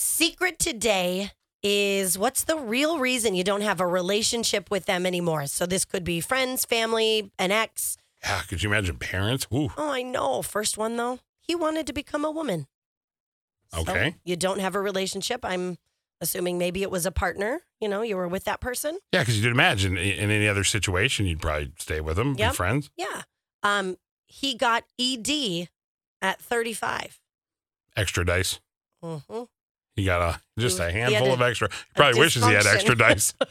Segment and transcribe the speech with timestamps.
[0.00, 5.46] Secret today is what's the real reason you don't have a relationship with them anymore?
[5.48, 7.96] So this could be friends, family, an ex.
[8.22, 9.48] Yeah, could you imagine parents?
[9.52, 10.42] Ooh, Oh, I know.
[10.42, 12.68] First one though, he wanted to become a woman.
[13.74, 14.14] So Okay.
[14.24, 15.44] you don't have a relationship.
[15.44, 15.78] I'm
[16.20, 17.62] assuming maybe it was a partner.
[17.80, 19.00] You know, you were with that person.
[19.12, 22.52] yeah, because you'd imagine in any other situation, you'd probably stay with them, Yep.
[22.52, 22.90] be friends.
[22.96, 23.22] Yeah.
[23.64, 25.70] Um, he got ED
[26.22, 27.18] at 35.
[27.96, 28.60] Extra dice.
[29.02, 29.16] hmm
[29.98, 31.68] He got a just a handful of extra.
[31.70, 33.34] He probably wishes he had extra dice.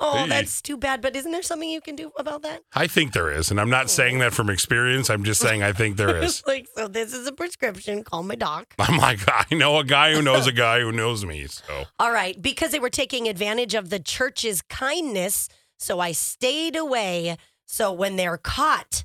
[0.00, 1.02] Oh, that's too bad.
[1.02, 2.62] But isn't there something you can do about that?
[2.72, 5.10] I think there is, and I'm not saying that from experience.
[5.10, 6.40] I'm just saying I think there is.
[6.46, 8.04] like, so this is a prescription.
[8.04, 8.74] Call my doc.
[8.78, 11.46] Oh, I'm like, I know a guy who knows a guy who knows me.
[11.48, 15.48] So All right, because they were taking advantage of the church's kindness,
[15.78, 17.36] so I stayed away.
[17.66, 19.04] So when they're caught,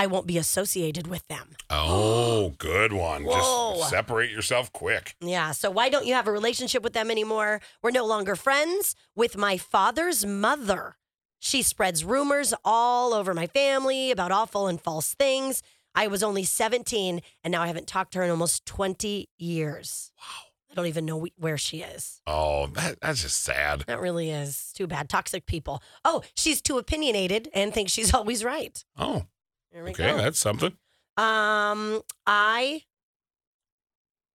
[0.00, 1.50] I won't be associated with them.
[1.68, 3.24] Oh, good one.
[3.24, 3.74] Whoa.
[3.76, 5.14] Just separate yourself quick.
[5.20, 7.60] Yeah, so why don't you have a relationship with them anymore?
[7.82, 10.96] We're no longer friends with my father's mother.
[11.38, 15.62] She spreads rumors all over my family about awful and false things.
[15.94, 20.12] I was only 17 and now I haven't talked to her in almost 20 years.
[20.16, 20.46] Wow.
[20.70, 22.22] I don't even know where she is.
[22.26, 23.84] Oh, that, that's just sad.
[23.86, 25.10] That really is too bad.
[25.10, 25.82] Toxic people.
[26.06, 28.82] Oh, she's too opinionated and thinks she's always right.
[28.96, 29.24] Oh,
[29.76, 29.92] okay.
[29.92, 30.16] go.
[30.16, 30.72] That's something.
[31.16, 32.82] Um, I.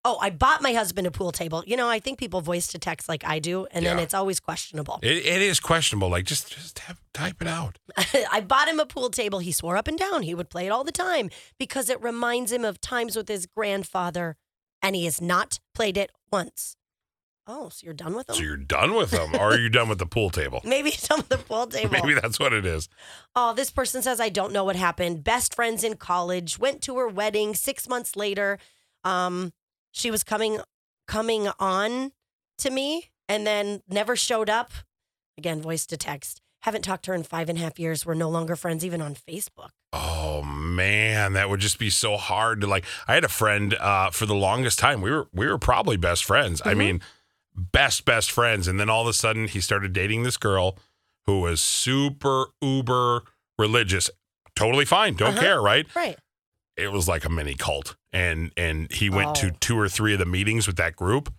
[0.08, 1.64] Oh, I bought my husband a pool table.
[1.66, 4.04] You know, I think people voice to text like I do, and then Yeah.
[4.04, 5.00] it's always questionable.
[5.02, 6.08] It, it is questionable.
[6.08, 7.78] Like, just just have, type it out.
[8.30, 9.40] I bought him a pool table.
[9.40, 11.28] He swore up and down he would play it all the time
[11.58, 14.36] because it reminds him of times with his grandfather,
[14.80, 16.76] and he has not played it once.
[17.48, 18.36] Oh, so you're done with them?
[18.36, 20.60] So you're done with them, or are you done with the pool table?
[20.64, 21.90] Maybe some of the pool table.
[21.92, 22.88] Maybe that's what it is.
[23.36, 25.22] Oh, this person says, I don't know what happened.
[25.22, 28.58] Best friends in college, went to her wedding six months later.
[29.04, 29.52] Um,
[29.92, 30.58] she was coming
[31.06, 32.10] coming on
[32.58, 34.72] to me and then never showed up.
[35.38, 36.40] Again, voice to text.
[36.62, 38.04] Haven't talked to her in five and a half years.
[38.04, 39.68] We're no longer friends, even on Facebook.
[39.92, 42.84] Oh man, that would just be so hard to like.
[43.06, 45.00] I had a friend uh, for the longest time.
[45.00, 46.60] We were we were probably best friends.
[46.64, 46.76] I Mhm.
[46.78, 47.02] mean,
[47.56, 48.68] best best friends.
[48.68, 50.78] And then all of a sudden, he started dating this girl
[51.24, 53.22] who was super uber
[53.58, 54.10] religious.
[54.54, 55.40] Totally fine, don't Uh-huh.
[55.40, 55.86] care, right?
[55.94, 56.18] Right.
[56.76, 59.56] It was like a mini cult, and and he went to Oh.
[59.60, 61.32] two or three of the meetings with that group,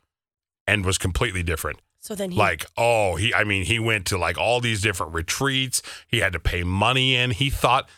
[0.66, 1.80] and was completely different.
[2.00, 5.14] So then he Like, oh, he, I mean, he went to like all these different
[5.14, 5.82] retreats.
[6.08, 7.32] He had to pay money in.
[7.32, 7.90] He thought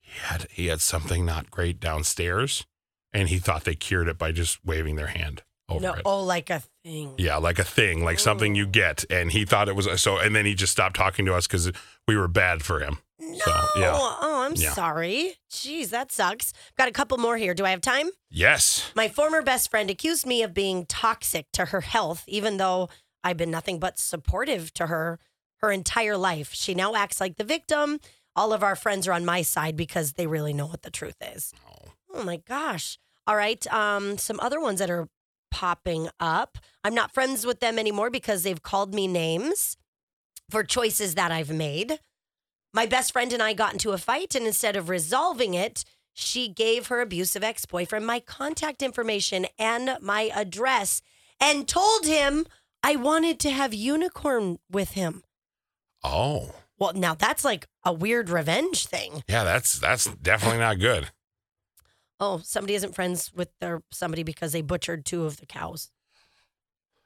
[0.00, 2.64] he had, he had something not great downstairs
[3.12, 6.02] and he thought they cured it by just waving their hand over no, it.
[6.04, 7.14] oh, like a thing.
[7.18, 8.70] Yeah, like a thing, like something you Oh.
[8.70, 9.04] get.
[9.10, 11.70] And he thought it was so, and then he just stopped talking to us because
[12.06, 12.98] we were bad for him.
[13.20, 13.36] No.
[13.38, 13.92] So, yeah.
[13.94, 14.72] Oh, I'm Yeah.
[14.72, 15.34] sorry.
[15.50, 16.52] Jeez, that sucks.
[16.78, 17.52] Got a couple more here.
[17.52, 18.10] Do I have time?
[18.30, 18.90] Yes.
[18.94, 22.88] My former best friend accused me of being toxic to her health, even though
[23.24, 25.18] I've been nothing but supportive to her
[25.60, 26.54] her entire life.
[26.54, 27.98] She now acts like the victim.
[28.36, 31.16] All of our friends are on my side because they really know what the truth
[31.20, 31.52] is.
[31.68, 31.88] Oh.
[32.14, 32.98] Oh my gosh.
[33.26, 33.66] All right.
[33.72, 35.08] Um, some other ones that are
[35.50, 36.58] popping up.
[36.84, 39.76] I'm not friends with them anymore because they've called me names
[40.50, 41.98] for choices that I've made.
[42.74, 46.48] My best friend and I got into a fight, and instead of resolving it, she
[46.48, 51.00] gave her abusive ex boyfriend my contact information and my address
[51.40, 52.46] and told him
[52.82, 55.22] I wanted to have unicorn with him.
[56.04, 59.22] Oh, Well, now that's like a weird revenge thing.
[59.28, 61.10] yeah, that's, that's definitely not good.
[62.20, 65.90] Oh, somebody isn't friends with their somebody because they butchered two of the cows.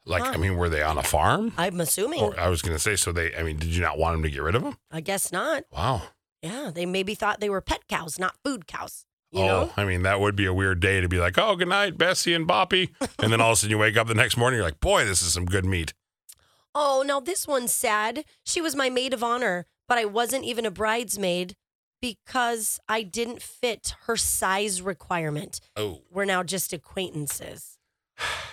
[0.05, 1.53] Like, I mean, were they on a farm?
[1.56, 2.23] I'm assuming.
[2.23, 4.23] Or I was going to say, so they, I mean, did you not want them
[4.25, 4.76] to get rid of them?
[4.91, 5.64] I guess not.
[5.73, 6.03] Wow.
[6.43, 9.06] Yeah, they maybe thought they were pet cows, not food cows.
[9.31, 9.73] You oh, know?
[9.76, 12.35] I mean, that would be a weird day to be like, oh, good night, Bessie
[12.35, 12.91] and Boppy.
[13.20, 15.05] And then all of a sudden you wake up the next morning, you're like, boy,
[15.05, 15.94] this is some good meat.
[16.75, 18.25] Oh, now this one's sad.
[18.44, 21.55] She was my maid of honor, but I wasn't even a bridesmaid
[22.02, 25.60] because I didn't fit her size requirement.
[25.76, 26.02] Oh.
[26.10, 27.78] We're now just acquaintances.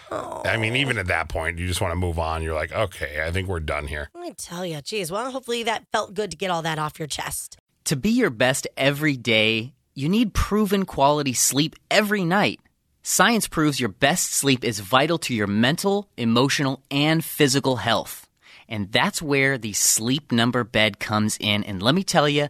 [0.10, 2.44] Oh, I mean, even at that point, you just want to move on.
[2.44, 4.10] You're like, okay, I think we're done here.
[4.14, 5.12] Let me tell you, geez.
[5.12, 7.58] Well, hopefully that felt good to get all that off your chest.
[7.86, 12.62] To be your best every day, you need proven quality sleep every night.
[13.02, 18.28] Science proves your best sleep is vital to your mental, emotional, and physical health.
[18.68, 21.64] And that's where the sleep number bed comes in.
[21.64, 22.50] And let me tell you,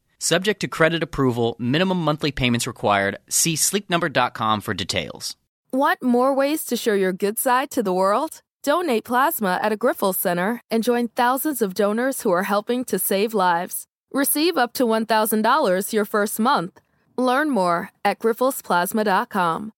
[0.23, 3.17] Subject to credit approval, minimum monthly payments required.
[3.27, 5.35] See sleepnumber.com for details.
[5.73, 8.41] Want more ways to show your good side to the world?
[8.61, 12.99] Donate plasma at a Grifols Center and join thousands of donors who are helping to
[12.99, 13.87] save lives.
[14.13, 16.79] Receive up to $1,000 your first month.
[17.17, 19.71] Learn more at grifolsplasma.com.